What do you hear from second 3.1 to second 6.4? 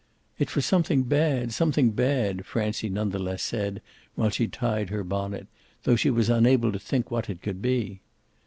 the less said while she tied her bonnet, though she was